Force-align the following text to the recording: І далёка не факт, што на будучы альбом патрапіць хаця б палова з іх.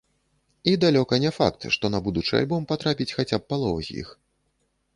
І 0.71 0.71
далёка 0.83 1.19
не 1.25 1.31
факт, 1.35 1.67
што 1.75 1.85
на 1.95 1.99
будучы 2.07 2.33
альбом 2.41 2.67
патрапіць 2.73 3.09
хаця 3.19 3.37
б 3.43 3.49
палова 3.53 3.79
з 3.89 4.03
іх. 4.05 4.09